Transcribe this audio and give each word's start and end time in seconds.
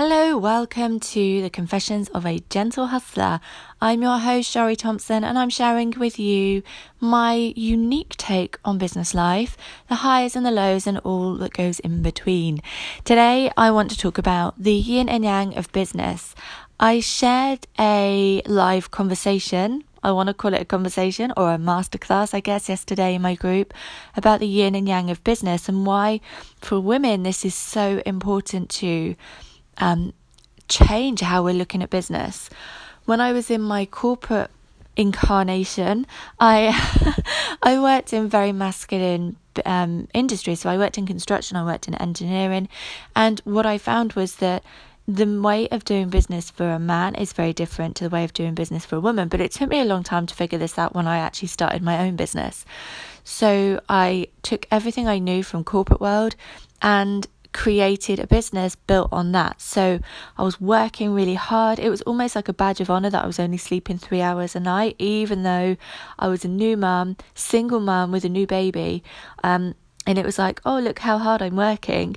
Hello, 0.00 0.38
welcome 0.38 1.00
to 1.00 1.42
the 1.42 1.50
Confessions 1.50 2.08
of 2.10 2.24
a 2.24 2.38
Gentle 2.50 2.86
Hustler. 2.86 3.40
I'm 3.80 4.00
your 4.00 4.18
host, 4.18 4.48
Shari 4.48 4.76
Thompson, 4.76 5.24
and 5.24 5.36
I'm 5.36 5.50
sharing 5.50 5.90
with 5.90 6.20
you 6.20 6.62
my 7.00 7.52
unique 7.56 8.16
take 8.16 8.60
on 8.64 8.78
business 8.78 9.12
life, 9.12 9.56
the 9.88 9.96
highs 9.96 10.36
and 10.36 10.46
the 10.46 10.52
lows, 10.52 10.86
and 10.86 10.98
all 10.98 11.34
that 11.38 11.52
goes 11.52 11.80
in 11.80 12.00
between. 12.00 12.62
Today, 13.02 13.50
I 13.56 13.72
want 13.72 13.90
to 13.90 13.98
talk 13.98 14.18
about 14.18 14.54
the 14.56 14.72
yin 14.72 15.08
and 15.08 15.24
yang 15.24 15.56
of 15.56 15.72
business. 15.72 16.36
I 16.78 17.00
shared 17.00 17.66
a 17.76 18.40
live 18.46 18.92
conversation 18.92 19.82
I 20.00 20.12
want 20.12 20.28
to 20.28 20.34
call 20.34 20.54
it 20.54 20.62
a 20.62 20.64
conversation 20.64 21.32
or 21.36 21.52
a 21.52 21.58
masterclass, 21.58 22.32
I 22.32 22.40
guess, 22.40 22.68
yesterday 22.68 23.16
in 23.16 23.22
my 23.22 23.34
group 23.34 23.74
about 24.16 24.38
the 24.38 24.46
yin 24.46 24.76
and 24.76 24.86
yang 24.86 25.10
of 25.10 25.24
business 25.24 25.68
and 25.68 25.84
why, 25.84 26.20
for 26.60 26.78
women, 26.78 27.24
this 27.24 27.44
is 27.44 27.54
so 27.54 28.00
important 28.06 28.70
to 28.70 29.16
um, 29.78 30.12
change 30.68 31.20
how 31.20 31.42
we're 31.42 31.54
looking 31.54 31.82
at 31.82 31.90
business. 31.90 32.50
When 33.04 33.20
I 33.20 33.32
was 33.32 33.50
in 33.50 33.62
my 33.62 33.86
corporate 33.86 34.50
incarnation, 34.96 36.06
I 36.38 37.22
I 37.62 37.78
worked 37.78 38.12
in 38.12 38.28
very 38.28 38.52
masculine 38.52 39.36
um, 39.64 40.08
industry. 40.12 40.54
So 40.54 40.68
I 40.70 40.76
worked 40.76 40.98
in 40.98 41.06
construction, 41.06 41.56
I 41.56 41.64
worked 41.64 41.88
in 41.88 41.94
engineering, 41.94 42.68
and 43.16 43.40
what 43.44 43.66
I 43.66 43.78
found 43.78 44.12
was 44.12 44.36
that 44.36 44.62
the 45.08 45.40
way 45.40 45.66
of 45.70 45.84
doing 45.84 46.10
business 46.10 46.50
for 46.50 46.68
a 46.70 46.78
man 46.78 47.14
is 47.14 47.32
very 47.32 47.54
different 47.54 47.96
to 47.96 48.04
the 48.04 48.10
way 48.10 48.24
of 48.24 48.34
doing 48.34 48.54
business 48.54 48.84
for 48.84 48.96
a 48.96 49.00
woman. 49.00 49.28
But 49.28 49.40
it 49.40 49.52
took 49.52 49.70
me 49.70 49.80
a 49.80 49.86
long 49.86 50.02
time 50.02 50.26
to 50.26 50.34
figure 50.34 50.58
this 50.58 50.78
out 50.78 50.94
when 50.94 51.06
I 51.06 51.16
actually 51.16 51.48
started 51.48 51.82
my 51.82 52.06
own 52.06 52.14
business. 52.14 52.66
So 53.24 53.80
I 53.88 54.28
took 54.42 54.66
everything 54.70 55.08
I 55.08 55.18
knew 55.18 55.42
from 55.42 55.64
corporate 55.64 56.00
world 56.00 56.36
and 56.82 57.26
created 57.52 58.18
a 58.18 58.26
business 58.26 58.74
built 58.74 59.08
on 59.12 59.32
that. 59.32 59.60
So 59.60 60.00
I 60.36 60.42
was 60.42 60.60
working 60.60 61.12
really 61.12 61.34
hard. 61.34 61.78
It 61.78 61.90
was 61.90 62.02
almost 62.02 62.36
like 62.36 62.48
a 62.48 62.52
badge 62.52 62.80
of 62.80 62.90
honor 62.90 63.10
that 63.10 63.24
I 63.24 63.26
was 63.26 63.40
only 63.40 63.56
sleeping 63.56 63.98
three 63.98 64.20
hours 64.20 64.54
a 64.54 64.60
night, 64.60 64.96
even 64.98 65.42
though 65.42 65.76
I 66.18 66.28
was 66.28 66.44
a 66.44 66.48
new 66.48 66.76
mum, 66.76 67.16
single 67.34 67.80
mum 67.80 68.12
with 68.12 68.24
a 68.24 68.28
new 68.28 68.46
baby. 68.46 69.02
Um, 69.42 69.74
and 70.06 70.18
it 70.18 70.24
was 70.24 70.38
like, 70.38 70.60
oh, 70.64 70.78
look 70.78 71.00
how 71.00 71.18
hard 71.18 71.42
I'm 71.42 71.56
working. 71.56 72.16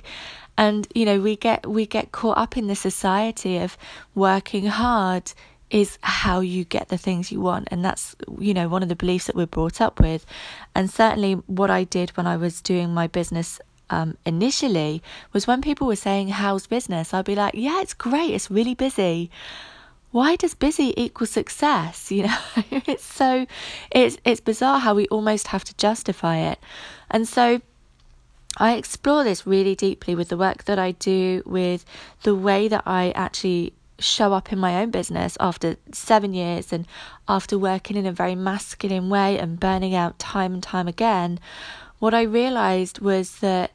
And 0.56 0.86
you 0.94 1.04
know, 1.06 1.20
we 1.20 1.36
get 1.36 1.66
we 1.66 1.86
get 1.86 2.12
caught 2.12 2.38
up 2.38 2.56
in 2.56 2.66
the 2.66 2.76
society 2.76 3.58
of 3.58 3.76
working 4.14 4.66
hard 4.66 5.32
is 5.70 5.98
how 6.02 6.40
you 6.40 6.64
get 6.64 6.88
the 6.88 6.98
things 6.98 7.32
you 7.32 7.40
want 7.40 7.66
and 7.70 7.82
that's 7.82 8.14
you 8.38 8.52
know 8.52 8.68
one 8.68 8.82
of 8.82 8.90
the 8.90 8.94
beliefs 8.94 9.24
that 9.26 9.34
we're 9.34 9.46
brought 9.46 9.80
up 9.80 9.98
with 9.98 10.26
and 10.74 10.90
certainly 10.90 11.32
what 11.46 11.70
I 11.70 11.84
did 11.84 12.10
when 12.10 12.26
I 12.26 12.36
was 12.36 12.60
doing 12.60 12.92
my 12.92 13.06
business 13.06 13.58
um, 13.92 14.16
initially 14.24 15.02
was 15.34 15.46
when 15.46 15.60
people 15.60 15.86
were 15.86 15.96
saying, 15.96 16.28
How's 16.28 16.66
business? 16.66 17.12
I'd 17.12 17.26
be 17.26 17.34
like, 17.34 17.54
Yeah, 17.54 17.82
it's 17.82 17.94
great, 17.94 18.30
it's 18.30 18.50
really 18.50 18.74
busy. 18.74 19.30
Why 20.10 20.36
does 20.36 20.54
busy 20.54 20.92
equal 20.96 21.26
success? 21.26 22.10
You 22.10 22.24
know, 22.24 22.38
it's 22.70 23.04
so 23.04 23.46
it's 23.90 24.16
it's 24.24 24.40
bizarre 24.40 24.80
how 24.80 24.94
we 24.94 25.06
almost 25.08 25.48
have 25.48 25.64
to 25.64 25.76
justify 25.76 26.38
it. 26.38 26.58
And 27.10 27.28
so 27.28 27.60
I 28.56 28.72
explore 28.76 29.24
this 29.24 29.46
really 29.46 29.74
deeply 29.74 30.14
with 30.14 30.28
the 30.28 30.36
work 30.36 30.64
that 30.64 30.78
I 30.78 30.92
do, 30.92 31.42
with 31.44 31.84
the 32.22 32.34
way 32.34 32.68
that 32.68 32.82
I 32.86 33.10
actually 33.10 33.74
show 33.98 34.32
up 34.32 34.52
in 34.52 34.58
my 34.58 34.80
own 34.80 34.90
business 34.90 35.36
after 35.38 35.76
seven 35.92 36.34
years 36.34 36.72
and 36.72 36.86
after 37.28 37.58
working 37.58 37.96
in 37.96 38.06
a 38.06 38.12
very 38.12 38.34
masculine 38.34 39.08
way 39.10 39.38
and 39.38 39.60
burning 39.60 39.94
out 39.94 40.18
time 40.18 40.54
and 40.54 40.62
time 40.62 40.88
again. 40.88 41.38
What 42.02 42.14
I 42.14 42.22
realized 42.22 42.98
was 42.98 43.36
that 43.36 43.70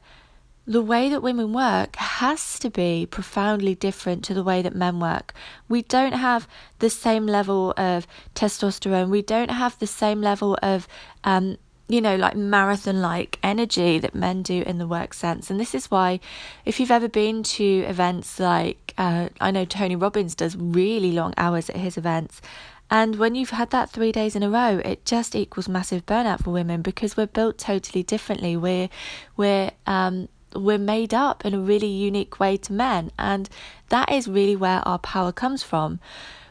the 0.66 0.82
way 0.82 1.08
that 1.08 1.22
women 1.22 1.54
work 1.54 1.96
has 1.96 2.58
to 2.58 2.68
be 2.68 3.06
profoundly 3.10 3.74
different 3.74 4.22
to 4.24 4.34
the 4.34 4.42
way 4.42 4.60
that 4.60 4.74
men 4.74 5.00
work. 5.00 5.32
We 5.66 5.80
don't 5.80 6.12
have 6.12 6.46
the 6.78 6.90
same 6.90 7.24
level 7.24 7.72
of 7.78 8.06
testosterone, 8.34 9.08
we 9.08 9.22
don't 9.22 9.50
have 9.50 9.78
the 9.78 9.86
same 9.86 10.20
level 10.20 10.58
of, 10.62 10.86
um, 11.24 11.56
you 11.88 12.02
know, 12.02 12.16
like 12.16 12.36
marathon 12.36 13.00
like 13.00 13.38
energy 13.42 13.98
that 13.98 14.14
men 14.14 14.42
do 14.42 14.62
in 14.66 14.76
the 14.76 14.86
work 14.86 15.14
sense. 15.14 15.48
And 15.48 15.58
this 15.58 15.74
is 15.74 15.90
why, 15.90 16.20
if 16.66 16.78
you've 16.78 16.90
ever 16.90 17.08
been 17.08 17.42
to 17.42 17.64
events 17.64 18.38
like, 18.38 18.87
uh, 18.98 19.28
I 19.40 19.50
know 19.52 19.64
Tony 19.64 19.96
Robbins 19.96 20.34
does 20.34 20.56
really 20.56 21.12
long 21.12 21.32
hours 21.36 21.70
at 21.70 21.76
his 21.76 21.96
events. 21.96 22.42
And 22.90 23.16
when 23.16 23.34
you've 23.34 23.50
had 23.50 23.70
that 23.70 23.90
three 23.90 24.12
days 24.12 24.34
in 24.34 24.42
a 24.42 24.50
row, 24.50 24.80
it 24.84 25.04
just 25.04 25.36
equals 25.36 25.68
massive 25.68 26.04
burnout 26.04 26.42
for 26.42 26.50
women 26.50 26.82
because 26.82 27.16
we're 27.16 27.26
built 27.26 27.58
totally 27.58 28.02
differently. 28.02 28.56
We're 28.56 28.88
we're 29.36 29.70
um, 29.86 30.28
we're 30.54 30.78
made 30.78 31.14
up 31.14 31.44
in 31.44 31.54
a 31.54 31.60
really 31.60 31.86
unique 31.86 32.40
way 32.40 32.56
to 32.56 32.72
men, 32.72 33.12
and 33.18 33.48
that 33.90 34.10
is 34.10 34.26
really 34.26 34.56
where 34.56 34.80
our 34.88 34.98
power 34.98 35.32
comes 35.32 35.62
from. 35.62 36.00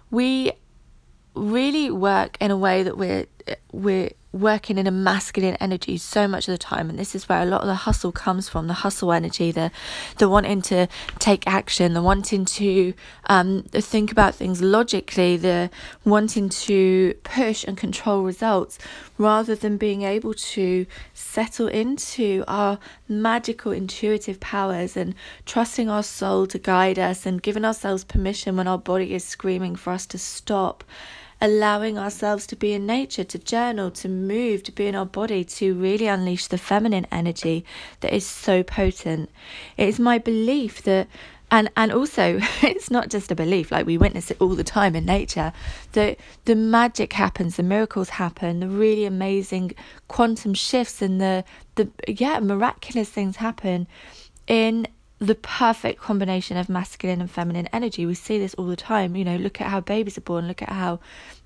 We 0.10 0.54
really 1.34 1.90
work 1.92 2.38
in 2.40 2.52
a 2.52 2.58
way 2.58 2.84
that 2.84 2.98
we're 2.98 3.26
we're 3.72 4.12
working 4.34 4.78
in 4.78 4.86
a 4.86 4.92
masculine 4.92 5.56
energy 5.56 5.98
so 5.98 6.28
much 6.28 6.48
of 6.48 6.52
the 6.52 6.58
time 6.58 6.90
and 6.90 7.00
this 7.00 7.16
is 7.16 7.28
where 7.30 7.42
a 7.42 7.46
lot 7.46 7.62
of 7.62 7.68
the 7.68 7.76
hustle 7.76 8.12
comes 8.12 8.48
from 8.48 8.68
the 8.68 8.74
hustle 8.74 9.12
energy 9.12 9.52
the 9.52 9.72
the 10.18 10.30
wanting 10.30 10.62
to 10.62 10.88
take 11.18 11.48
action 11.48 11.94
the 11.94 12.02
wanting 12.02 12.44
to 12.46 12.94
um, 13.28 13.64
think 13.72 14.12
about 14.12 14.36
things 14.36 14.62
logically 14.62 15.38
the 15.38 15.70
wanting 16.06 16.50
to 16.50 17.14
push 17.24 17.64
and 17.64 17.78
control 17.78 18.22
results 18.22 18.78
rather 19.18 19.56
than 19.56 19.78
being 19.78 20.04
able 20.04 20.34
to 20.34 20.86
settle 21.14 21.68
into 21.68 22.44
our 22.48 22.78
magical 23.08 23.72
intuitive 23.72 24.40
powers 24.40 24.98
and 24.98 25.16
trusting 25.46 25.90
our 25.90 26.04
soul 26.04 26.46
to 26.46 26.60
guide 26.60 27.00
us 27.00 27.26
and 27.26 27.42
giving 27.42 27.66
ourselves 27.66 28.04
permission 28.04 28.58
when 28.58 28.68
our 28.68 28.78
body 28.78 29.14
is 29.14 29.24
screaming 29.24 29.76
for 29.76 29.92
us 29.92 30.06
to 30.06 30.18
stop 30.18 30.84
allowing 31.40 31.98
ourselves 31.98 32.48
to 32.48 32.56
be 32.56 32.74
in 32.74 32.86
nature, 32.86 33.24
to 33.24 33.38
journal, 33.38 33.92
to 33.92 34.10
move, 34.10 34.64
to 34.64 34.72
be 34.72 34.88
in 34.88 34.96
our 34.96 35.06
body, 35.06 35.44
to 35.44 35.76
really 35.76 36.08
unleash 36.08 36.48
the 36.48 36.58
feminine 36.58 37.08
energy 37.12 37.64
that 38.00 38.14
is 38.14 38.26
so 38.26 38.64
potent. 38.64 39.30
It 39.78 39.88
is 39.88 40.00
my 40.00 40.18
belief 40.18 40.84
that 40.84 41.08
and 41.50 41.70
and 41.78 41.92
also 41.92 42.40
it's 42.62 42.92
not 42.92 43.10
just 43.10 43.32
a 43.32 43.36
belief 43.36 43.72
like 43.72 43.86
we 43.86 43.98
witness 43.98 44.32
it 44.32 44.38
all 44.40 44.56
the 44.56 44.64
time 44.64 44.96
in 44.96 45.06
nature 45.06 45.54
that 45.94 46.20
the 46.46 46.56
magic 46.56 47.14
happens 47.14 47.56
the 47.56 47.64
miracles 47.64 48.10
happen 48.10 48.60
the 48.60 48.68
really 48.68 49.06
amazing 49.06 49.72
quantum 50.08 50.54
shifts 50.54 51.02
and 51.02 51.22
the 51.22 51.44
the 51.76 51.90
yeah 52.08 52.40
miraculous 52.40 53.10
things 53.10 53.38
happen 53.38 53.88
in 54.48 54.88
the 55.20 55.36
perfect 55.36 56.00
combination 56.00 56.58
of 56.58 56.70
masculine 56.70 57.22
and 57.22 57.32
feminine 57.32 57.68
energy. 57.74 58.06
We 58.06 58.14
see 58.14 58.38
this 58.38 58.54
all 58.54 58.68
the 58.68 58.76
time. 58.76 59.16
You 59.16 59.26
know, 59.26 59.36
look 59.36 59.60
at 59.60 59.68
how 59.68 59.80
babies 59.80 60.18
are 60.18 60.22
born, 60.22 60.48
look 60.48 60.62
at 60.62 60.70
how 60.70 61.00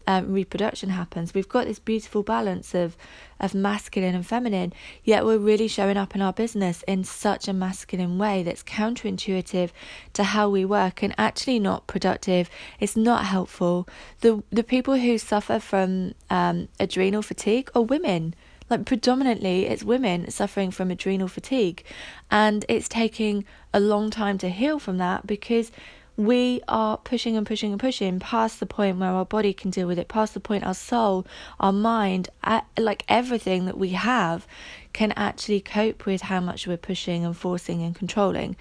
um, 0.08 0.34
reproduction 0.34 0.90
happens. 0.90 1.34
We've 1.34 1.48
got 1.48 1.68
this 1.68 1.80
beautiful 1.80 2.24
balance 2.24 2.74
of 2.76 2.98
of 3.40 3.56
masculine 3.56 4.14
and 4.14 4.28
feminine, 4.28 4.72
yet 5.04 5.26
we're 5.26 5.38
really 5.38 5.68
showing 5.68 5.98
up 5.98 6.14
in 6.14 6.22
our 6.22 6.34
business 6.34 6.84
in 6.88 7.04
such 7.04 7.48
a 7.48 7.54
masculine 7.54 8.20
way 8.20 8.44
that's 8.44 8.62
counterintuitive 8.62 9.72
to 10.14 10.24
how 10.24 10.48
we 10.48 10.64
work 10.64 11.02
and 11.02 11.16
actually 11.18 11.58
not 11.58 11.88
productive. 11.88 12.52
It's 12.80 12.96
not 12.96 13.26
helpful. 13.26 13.88
The 14.20 14.44
the 14.52 14.64
people 14.64 14.98
who 14.98 15.18
suffer 15.18 15.60
from 15.60 16.14
um, 16.30 16.68
adrenal 16.80 17.22
fatigue 17.22 17.72
are 17.74 17.82
women 17.82 18.36
like 18.72 18.86
predominantly 18.86 19.68
it's 19.68 19.84
women 19.84 20.32
suffering 20.32 20.72
from 20.72 20.90
adrenal 20.90 21.28
fatigue 21.28 21.84
and 22.32 22.66
it's 22.70 22.88
taking 22.88 23.46
a 23.74 23.80
long 23.80 24.10
time 24.10 24.38
to 24.38 24.50
heal 24.50 24.80
from 24.80 24.98
that 24.98 25.28
because 25.28 25.72
we 26.18 26.62
are 26.68 26.98
pushing 26.98 27.38
and 27.38 27.46
pushing 27.46 27.72
and 27.72 27.80
pushing 27.80 28.20
past 28.20 28.60
the 28.60 28.66
point 28.66 28.98
where 28.98 29.10
our 29.10 29.26
body 29.26 29.54
can 29.54 29.70
deal 29.70 29.88
with 29.88 30.00
it 30.00 30.08
past 30.08 30.34
the 30.34 30.40
point 30.40 30.64
our 30.64 30.74
soul 30.74 31.26
our 31.60 31.74
mind 31.74 32.30
like 32.78 33.04
everything 33.08 33.66
that 33.66 33.78
we 33.78 33.90
have 33.90 34.48
can 34.94 35.12
actually 35.14 35.60
cope 35.60 36.06
with 36.06 36.22
how 36.22 36.40
much 36.40 36.66
we're 36.66 36.78
pushing 36.78 37.26
and 37.26 37.36
forcing 37.38 37.82
and 37.82 37.96
controlling 37.96 38.56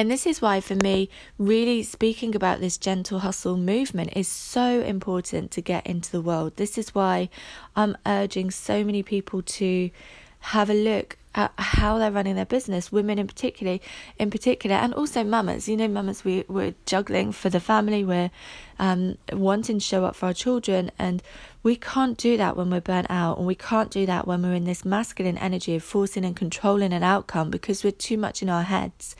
and 0.00 0.10
this 0.10 0.26
is 0.26 0.40
why, 0.40 0.62
for 0.62 0.76
me, 0.76 1.10
really 1.36 1.82
speaking 1.82 2.34
about 2.34 2.58
this 2.58 2.78
gentle 2.78 3.18
hustle 3.18 3.58
movement 3.58 4.14
is 4.16 4.28
so 4.28 4.80
important 4.80 5.50
to 5.50 5.60
get 5.60 5.86
into 5.86 6.10
the 6.10 6.22
world. 6.22 6.56
This 6.56 6.78
is 6.78 6.94
why 6.94 7.28
I'm 7.76 7.98
urging 8.06 8.50
so 8.50 8.82
many 8.82 9.02
people 9.02 9.42
to 9.42 9.90
have 10.38 10.70
a 10.70 10.74
look 10.74 11.18
at 11.34 11.52
how 11.58 11.98
they're 11.98 12.10
running 12.10 12.34
their 12.34 12.46
business, 12.46 12.90
women 12.90 13.18
in 13.18 13.26
particular, 13.26 13.78
in 14.18 14.30
particular, 14.30 14.74
and 14.74 14.94
also 14.94 15.22
mamas. 15.22 15.68
You 15.68 15.76
know, 15.76 15.86
mamas, 15.86 16.24
we 16.24 16.46
we're 16.48 16.74
juggling 16.86 17.30
for 17.30 17.50
the 17.50 17.60
family, 17.60 18.02
we're 18.02 18.30
um, 18.78 19.18
wanting 19.34 19.80
to 19.80 19.84
show 19.84 20.06
up 20.06 20.16
for 20.16 20.26
our 20.26 20.32
children, 20.32 20.90
and 20.98 21.22
we 21.62 21.76
can't 21.76 22.16
do 22.16 22.38
that 22.38 22.56
when 22.56 22.70
we're 22.70 22.80
burnt 22.80 23.10
out, 23.10 23.36
and 23.36 23.46
we 23.46 23.54
can't 23.54 23.90
do 23.90 24.06
that 24.06 24.26
when 24.26 24.40
we're 24.40 24.54
in 24.54 24.64
this 24.64 24.82
masculine 24.82 25.36
energy 25.36 25.76
of 25.76 25.84
forcing 25.84 26.24
and 26.24 26.36
controlling 26.36 26.94
an 26.94 27.02
outcome 27.02 27.50
because 27.50 27.84
we're 27.84 27.90
too 27.90 28.16
much 28.16 28.40
in 28.40 28.48
our 28.48 28.62
heads 28.62 29.14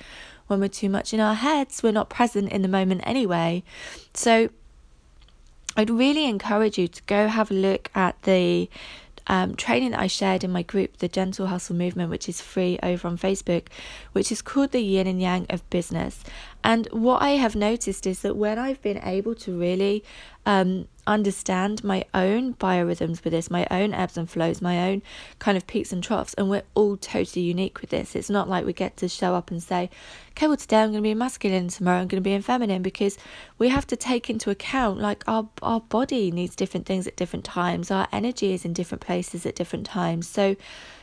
when 0.50 0.60
we're 0.60 0.68
too 0.68 0.88
much 0.88 1.14
in 1.14 1.20
our 1.20 1.34
heads, 1.34 1.82
we're 1.82 1.92
not 1.92 2.10
present 2.10 2.50
in 2.50 2.62
the 2.62 2.68
moment 2.68 3.02
anyway. 3.04 3.62
So 4.12 4.50
I'd 5.76 5.90
really 5.90 6.26
encourage 6.26 6.76
you 6.76 6.88
to 6.88 7.02
go 7.04 7.28
have 7.28 7.50
a 7.50 7.54
look 7.54 7.90
at 7.94 8.20
the 8.22 8.68
um, 9.28 9.54
training 9.54 9.92
that 9.92 10.00
I 10.00 10.08
shared 10.08 10.42
in 10.42 10.50
my 10.50 10.62
group, 10.62 10.96
the 10.96 11.06
Gentle 11.06 11.46
Hustle 11.46 11.76
Movement, 11.76 12.10
which 12.10 12.28
is 12.28 12.40
free 12.40 12.80
over 12.82 13.06
on 13.06 13.16
Facebook, 13.16 13.68
which 14.12 14.32
is 14.32 14.42
called 14.42 14.72
the 14.72 14.80
Yin 14.80 15.06
and 15.06 15.22
Yang 15.22 15.46
of 15.50 15.68
Business. 15.70 16.24
And 16.64 16.88
what 16.90 17.22
I 17.22 17.30
have 17.30 17.54
noticed 17.54 18.08
is 18.08 18.22
that 18.22 18.36
when 18.36 18.58
I've 18.58 18.82
been 18.82 19.00
able 19.04 19.36
to 19.36 19.56
really 19.56 20.02
um, 20.46 20.88
understand 21.10 21.82
my 21.82 22.04
own 22.14 22.54
biorhythms 22.54 23.24
with 23.24 23.32
this, 23.32 23.50
my 23.50 23.66
own 23.70 23.92
ebbs 23.92 24.16
and 24.16 24.30
flows, 24.30 24.62
my 24.62 24.88
own 24.88 25.02
kind 25.40 25.56
of 25.56 25.66
peaks 25.66 25.92
and 25.92 26.02
troughs, 26.02 26.34
and 26.34 26.48
we're 26.48 26.62
all 26.74 26.96
totally 26.96 27.44
unique 27.44 27.80
with 27.80 27.90
this. 27.90 28.14
It's 28.14 28.30
not 28.30 28.48
like 28.48 28.64
we 28.64 28.72
get 28.72 28.96
to 28.98 29.08
show 29.08 29.34
up 29.34 29.50
and 29.50 29.60
say, 29.60 29.90
okay, 30.30 30.46
well, 30.46 30.56
today 30.56 30.82
I'm 30.82 30.92
going 30.92 31.02
to 31.02 31.08
be 31.08 31.14
masculine, 31.14 31.68
tomorrow 31.68 32.00
I'm 32.00 32.06
going 32.06 32.22
to 32.22 32.28
be 32.28 32.32
in 32.32 32.42
feminine, 32.42 32.82
because 32.82 33.18
we 33.58 33.68
have 33.68 33.86
to 33.88 33.96
take 33.96 34.30
into 34.30 34.50
account 34.50 35.00
like 35.00 35.24
our, 35.26 35.48
our 35.62 35.80
body 35.80 36.30
needs 36.30 36.54
different 36.54 36.86
things 36.86 37.06
at 37.06 37.16
different 37.16 37.44
times, 37.44 37.90
our 37.90 38.06
energy 38.12 38.52
is 38.52 38.64
in 38.64 38.72
different 38.72 39.02
places 39.02 39.44
at 39.44 39.56
different 39.56 39.86
times. 39.86 40.28
So, 40.28 40.56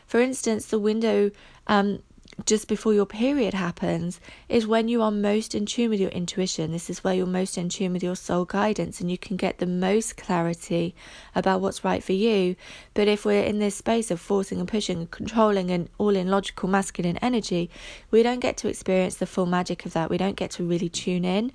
for 0.06 0.22
instance, 0.22 0.68
the 0.68 0.80
window 0.80 1.32
um, 1.68 2.02
just 2.46 2.68
before 2.68 2.94
your 2.94 3.06
period 3.06 3.54
happens 3.54 4.20
is 4.48 4.68
when 4.68 4.88
you 4.88 5.02
are 5.02 5.12
most 5.12 5.56
in 5.56 5.66
tune 5.66 5.90
with 5.90 6.00
your 6.00 6.12
intuition. 6.12 6.72
This 6.72 6.90
is 6.90 7.04
where 7.04 7.14
you're 7.14 7.26
most 7.26 7.58
in 7.58 7.68
tune 7.68 7.94
with 7.94 8.04
your 8.04 8.16
soul 8.16 8.46
guidance 8.46 9.02
and 9.02 9.10
you 9.10 9.18
can 9.18 9.38
get 9.38 9.58
the 9.58 9.66
most 9.66 10.18
clarity 10.18 10.94
about 11.34 11.62
what's 11.62 11.84
right 11.84 12.04
for 12.04 12.14
you. 12.14 12.56
But 12.94 13.08
if 13.08 13.26
we're 13.26 13.44
in 13.44 13.58
this 13.58 13.76
space 13.76 14.12
of 14.12 14.20
forcing 14.20 14.60
and 14.60 14.68
pushing 14.68 15.00
and 15.00 15.12
controlling 15.12 15.72
and 15.72 15.90
all 15.98 16.16
in 16.16 16.30
logical 16.30 16.70
masculine 16.70 17.18
energy, 17.18 17.72
we 18.12 18.22
don't 18.22 18.40
get 18.40 18.56
to 18.58 18.70
experience 18.70 19.16
the 19.16 19.26
full 19.26 19.48
magic 19.48 19.86
of 19.86 19.94
that. 19.94 20.12
We 20.12 20.18
don't 20.18 20.36
get 20.36 20.52
to 20.52 20.64
really 20.64 20.90
tune 20.90 21.26
in. 21.26 21.52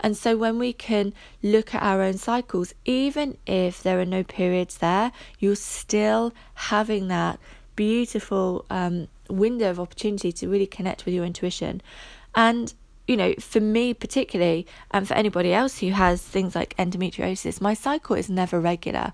And 0.00 0.16
so 0.16 0.36
when 0.36 0.58
we 0.58 0.74
can 0.74 1.14
look 1.42 1.74
at 1.74 1.82
our 1.82 2.02
own 2.02 2.18
cycles, 2.18 2.74
even 2.84 3.38
if 3.46 3.82
there 3.82 3.98
are 3.98 4.04
no 4.04 4.22
periods 4.22 4.78
there, 4.78 5.12
you're 5.38 5.56
still 5.56 6.34
having 6.54 7.08
that 7.08 7.40
beautiful 7.74 8.64
um, 8.70 9.08
window 9.28 9.70
of 9.70 9.80
opportunity 9.80 10.32
to 10.32 10.48
really 10.48 10.66
connect 10.66 11.04
with 11.04 11.14
your 11.14 11.24
intuition. 11.24 11.82
And, 12.34 12.72
you 13.06 13.16
know, 13.16 13.34
for 13.38 13.60
me 13.60 13.94
particularly, 13.94 14.66
and 14.90 15.06
for 15.06 15.14
anybody 15.14 15.52
else 15.52 15.78
who 15.78 15.90
has 15.90 16.22
things 16.22 16.54
like 16.54 16.76
endometriosis, 16.76 17.60
my 17.60 17.74
cycle 17.74 18.16
is 18.16 18.28
never 18.28 18.60
regular. 18.60 19.12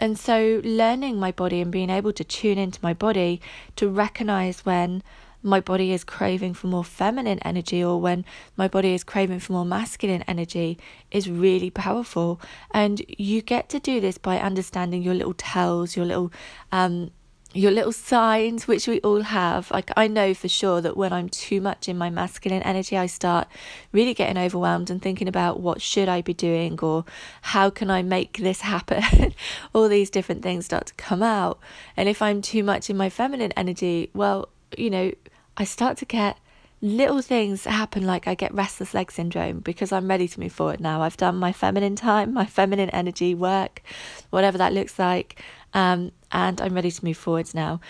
And 0.00 0.18
so, 0.18 0.60
learning 0.64 1.18
my 1.18 1.30
body 1.30 1.60
and 1.60 1.70
being 1.70 1.90
able 1.90 2.12
to 2.12 2.24
tune 2.24 2.58
into 2.58 2.80
my 2.82 2.94
body 2.94 3.40
to 3.76 3.88
recognize 3.88 4.64
when 4.66 5.02
my 5.44 5.60
body 5.60 5.92
is 5.92 6.04
craving 6.04 6.54
for 6.54 6.66
more 6.68 6.82
feminine 6.82 7.38
energy 7.40 7.84
or 7.84 8.00
when 8.00 8.24
my 8.56 8.66
body 8.66 8.94
is 8.94 9.04
craving 9.04 9.38
for 9.38 9.52
more 9.52 9.64
masculine 9.64 10.24
energy 10.26 10.78
is 11.10 11.30
really 11.30 11.70
powerful. 11.70 12.40
And 12.72 13.02
you 13.06 13.42
get 13.42 13.68
to 13.68 13.78
do 13.78 14.00
this 14.00 14.16
by 14.16 14.38
understanding 14.38 15.02
your 15.02 15.14
little 15.14 15.34
tells, 15.34 15.96
your 15.96 16.06
little 16.06 16.32
um, 16.72 17.10
your 17.54 17.70
little 17.70 17.92
signs, 17.92 18.66
which 18.66 18.88
we 18.88 19.00
all 19.00 19.22
have. 19.22 19.70
Like, 19.70 19.90
I 19.96 20.08
know 20.08 20.34
for 20.34 20.48
sure 20.48 20.80
that 20.80 20.96
when 20.96 21.12
I'm 21.12 21.28
too 21.28 21.60
much 21.60 21.88
in 21.88 21.96
my 21.96 22.10
masculine 22.10 22.62
energy, 22.62 22.98
I 22.98 23.06
start 23.06 23.46
really 23.92 24.12
getting 24.12 24.36
overwhelmed 24.36 24.90
and 24.90 25.00
thinking 25.00 25.28
about 25.28 25.60
what 25.60 25.80
should 25.80 26.08
I 26.08 26.20
be 26.20 26.34
doing 26.34 26.78
or 26.80 27.04
how 27.42 27.70
can 27.70 27.90
I 27.90 28.02
make 28.02 28.38
this 28.38 28.62
happen. 28.62 29.34
all 29.72 29.88
these 29.88 30.10
different 30.10 30.42
things 30.42 30.66
start 30.66 30.86
to 30.86 30.94
come 30.94 31.22
out. 31.22 31.60
And 31.96 32.08
if 32.08 32.20
I'm 32.20 32.42
too 32.42 32.64
much 32.64 32.90
in 32.90 32.96
my 32.96 33.08
feminine 33.08 33.52
energy, 33.56 34.10
well, 34.12 34.48
you 34.76 34.90
know, 34.90 35.12
I 35.56 35.62
start 35.62 35.96
to 35.98 36.04
get 36.04 36.38
little 36.84 37.22
things 37.22 37.64
happen 37.64 38.04
like 38.04 38.28
I 38.28 38.34
get 38.34 38.52
restless 38.52 38.92
leg 38.92 39.10
syndrome 39.10 39.60
because 39.60 39.90
I'm 39.90 40.06
ready 40.06 40.28
to 40.28 40.38
move 40.38 40.52
forward 40.52 40.80
now. 40.80 41.00
I've 41.00 41.16
done 41.16 41.36
my 41.36 41.50
feminine 41.50 41.96
time, 41.96 42.34
my 42.34 42.44
feminine 42.44 42.90
energy 42.90 43.34
work, 43.34 43.80
whatever 44.28 44.58
that 44.58 44.74
looks 44.74 44.98
like. 44.98 45.40
Um, 45.74 46.12
and 46.32 46.60
I'm 46.60 46.74
ready 46.74 46.90
to 46.90 47.04
move 47.04 47.16
forwards 47.16 47.54
now. 47.54 47.80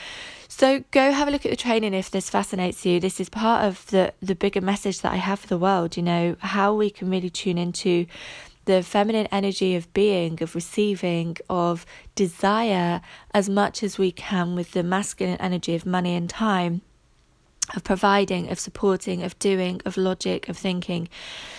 So 0.49 0.85
go 0.91 1.13
have 1.13 1.29
a 1.29 1.31
look 1.31 1.45
at 1.45 1.51
the 1.51 1.57
training 1.57 1.95
if 1.95 2.11
this 2.11 2.31
fascinates 2.31 2.85
you. 2.87 3.01
This 3.01 3.21
is 3.21 3.29
part 3.29 3.65
of 3.65 3.87
the 3.89 4.13
the 4.21 4.35
bigger 4.35 4.61
message 4.61 5.01
that 5.01 5.13
I 5.13 5.17
have 5.17 5.41
for 5.41 5.49
the 5.49 5.59
world, 5.59 5.97
you 5.97 6.03
know, 6.03 6.37
how 6.41 6.75
we 6.75 6.91
can 6.91 7.11
really 7.11 7.31
tune 7.31 7.59
into 7.59 8.07
the 8.65 8.83
feminine 8.83 9.27
energy 9.31 9.75
of 9.75 9.93
being, 9.93 10.43
of 10.43 10.55
receiving, 10.55 11.37
of 11.51 11.85
desire 12.15 13.03
as 13.33 13.49
much 13.49 13.83
as 13.83 13.99
we 13.99 14.11
can 14.11 14.55
with 14.55 14.73
the 14.73 14.83
masculine 14.83 15.37
energy 15.37 15.75
of 15.75 15.85
money 15.85 16.15
and 16.15 16.31
time 16.31 16.81
of 17.75 17.83
providing, 17.83 18.51
of 18.51 18.59
supporting, 18.59 19.23
of 19.23 19.39
doing, 19.39 19.81
of 19.85 19.97
logic, 19.97 20.49
of 20.49 20.57
thinking. 20.57 21.09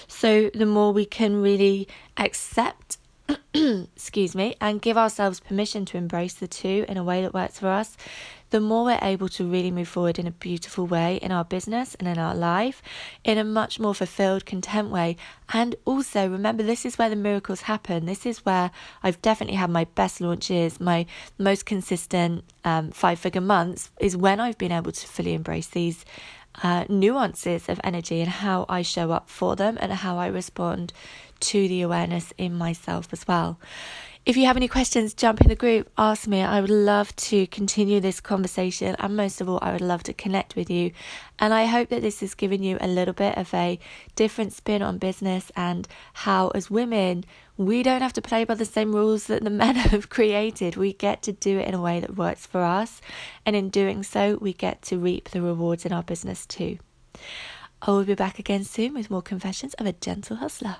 So 0.08 0.50
the 0.54 0.66
more 0.66 0.94
we 0.94 1.06
can 1.06 1.42
really 1.42 1.88
accept 2.18 2.98
excuse 3.54 4.36
me, 4.36 4.56
and 4.60 4.82
give 4.82 4.98
ourselves 4.98 5.40
permission 5.40 5.86
to 5.86 5.98
embrace 5.98 6.34
the 6.34 6.48
two 6.48 6.86
in 6.88 6.98
a 6.98 7.04
way 7.04 7.22
that 7.22 7.34
works 7.34 7.60
for 7.60 7.70
us, 7.70 7.98
the 8.52 8.60
more 8.62 8.86
we're 8.86 9.00
able 9.02 9.28
to 9.28 9.44
really 9.44 9.72
move 9.72 9.88
forward 9.88 10.20
in 10.20 10.28
a 10.28 10.32
beautiful 10.32 10.86
way 10.86 11.18
in 11.18 11.32
our 11.32 11.44
business 11.44 11.96
and 11.96 12.08
in 12.08 12.18
our 12.18 12.36
life, 12.36 12.82
in 13.24 13.38
a 13.38 13.44
much 13.44 13.80
more 13.80 13.96
fulfilled, 13.96 14.46
content 14.46 14.90
way. 14.90 15.18
And 15.52 15.76
also, 15.86 16.30
remember, 16.30 16.64
this 16.64 16.86
is 16.86 16.98
where 16.98 17.10
the 17.10 17.16
miracles 17.16 17.62
happen. 17.62 18.06
This 18.06 18.26
is 18.26 18.46
where 18.46 18.72
I've 19.04 19.22
definitely 19.22 19.58
had 19.58 19.70
my 19.70 19.86
best 19.96 20.22
launches, 20.22 20.80
my 20.80 21.06
most 21.38 21.66
consistent 21.66 22.44
um, 22.64 22.92
five 22.92 23.20
figure 23.20 23.42
months, 23.42 23.90
is 24.00 24.16
when 24.16 24.40
I've 24.40 24.58
been 24.58 24.72
able 24.72 24.92
to 24.92 25.08
fully 25.08 25.34
embrace 25.34 25.68
these. 25.68 26.06
Uh, 26.64 26.86
nuances 26.88 27.68
of 27.68 27.82
energy 27.84 28.22
and 28.22 28.30
how 28.30 28.66
I 28.70 28.82
show 28.82 29.12
up 29.12 29.30
for 29.30 29.56
them 29.56 29.78
and 29.82 29.92
how 29.92 30.18
I 30.18 30.28
respond 30.28 30.94
to 31.42 31.68
the 31.68 31.82
awareness 31.82 32.34
in 32.38 32.54
myself 32.54 33.10
as 33.12 33.28
well. 33.28 33.60
If 34.26 34.36
you 34.36 34.48
have 34.48 34.58
any 34.58 34.68
questions, 34.68 35.14
jump 35.14 35.42
in 35.42 35.50
the 35.50 35.56
group, 35.56 35.88
ask 36.00 36.28
me. 36.28 36.42
I 36.42 36.60
would 36.60 36.72
love 36.72 37.16
to 37.18 37.46
continue 37.46 38.00
this 38.00 38.20
conversation, 38.20 38.96
and 38.98 39.16
most 39.16 39.40
of 39.40 39.48
all, 39.48 39.60
I 39.62 39.72
would 39.72 39.82
love 39.82 40.02
to 40.02 40.14
connect 40.14 40.56
with 40.56 40.68
you. 40.68 40.94
And 41.38 41.54
I 41.54 41.66
hope 41.66 41.90
that 41.90 42.02
this 42.02 42.22
has 42.22 42.34
given 42.34 42.64
you 42.64 42.80
a 42.82 42.88
little 42.88 43.14
bit 43.14 43.38
of 43.38 43.54
a 43.54 43.78
different 44.16 44.52
spin 44.52 44.82
on 44.82 44.98
business 44.98 45.52
and 45.56 45.88
how, 46.14 46.48
as 46.56 46.72
women, 46.72 47.24
we 47.56 47.84
don't 47.84 48.02
have 48.02 48.14
to 48.14 48.22
play 48.22 48.46
by 48.46 48.56
the 48.56 48.66
same 48.66 48.96
rules 48.96 49.28
that 49.28 49.44
the 49.44 49.50
men 49.52 49.76
have 49.76 50.10
created. 50.10 50.76
We 50.76 50.94
get 50.94 51.22
to 51.22 51.32
do 51.32 51.60
it 51.60 51.68
in 51.68 51.76
a 51.76 51.82
way 51.82 52.00
that 52.00 52.18
works 52.18 52.48
for 52.48 52.64
us, 52.64 53.02
and 53.46 53.56
in 53.56 53.70
doing 53.70 54.02
so, 54.02 54.40
we 54.42 54.54
get 54.54 54.82
to 54.84 54.98
reap 54.98 55.30
the 55.30 55.42
rewards 55.44 55.86
in 55.86 55.94
our 55.94 56.02
business 56.02 56.48
too. 56.48 56.80
I 57.80 57.92
will 57.92 58.06
be 58.06 58.16
back 58.16 58.40
again 58.40 58.64
soon 58.64 58.96
with 58.96 59.12
more 59.12 59.22
confessions 59.22 59.76
of 59.76 59.86
a 59.86 59.94
gentle 59.94 60.38
hustler. 60.38 60.78